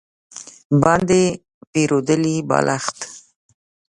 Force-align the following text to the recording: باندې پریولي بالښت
باندې 0.81 1.21
پریولي 1.71 2.35
بالښت 2.49 2.97